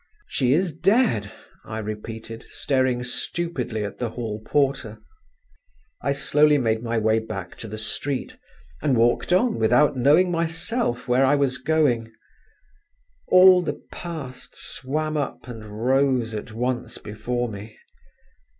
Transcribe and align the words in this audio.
"She 0.25 0.51
is 0.53 0.75
dead!" 0.75 1.31
I 1.63 1.77
repeated, 1.77 2.43
staring 2.47 3.03
stupidly 3.03 3.85
at 3.85 3.99
the 3.99 4.09
hall 4.09 4.41
porter. 4.43 4.97
I 6.01 6.11
slowly 6.11 6.57
made 6.57 6.81
my 6.81 6.97
way 6.97 7.19
back 7.19 7.55
to 7.59 7.67
the 7.67 7.77
street, 7.77 8.35
and 8.81 8.97
walked 8.97 9.31
on 9.31 9.59
without 9.59 9.95
knowing 9.95 10.31
myself 10.31 11.07
where 11.07 11.23
I 11.23 11.35
was 11.35 11.59
going. 11.59 12.11
All 13.27 13.61
the 13.61 13.79
past 13.93 14.55
swam 14.55 15.17
up 15.17 15.47
and 15.47 15.67
rose 15.85 16.33
at 16.33 16.51
once 16.51 16.97
before 16.97 17.47
me. 17.47 17.77